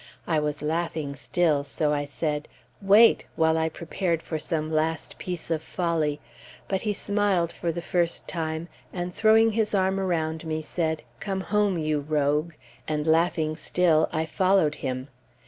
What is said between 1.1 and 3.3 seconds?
still, so I said, "Wait,"